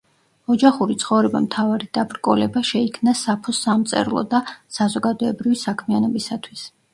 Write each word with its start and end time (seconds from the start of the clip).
ოჯახური 0.53 0.93
ცხოვრება 1.01 1.41
მთავარი 1.43 1.89
დაბრკოლება 1.97 2.63
შეიქნა 2.69 3.13
საფოს 3.19 3.59
სამწერლო 3.67 4.25
და 4.33 4.41
საზოგადოებრივი 4.79 5.63
საქმიანობისათვის. 5.67 6.67